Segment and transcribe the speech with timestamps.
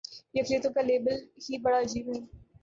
[0.33, 1.15] یہ اقلیتوں کا لیبل
[1.45, 2.19] ہی بڑا عجیب ہے۔